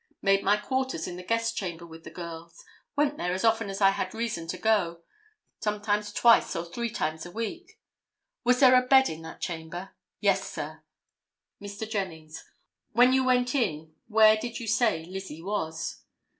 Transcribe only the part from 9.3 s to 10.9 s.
chamber?" "Yes sir."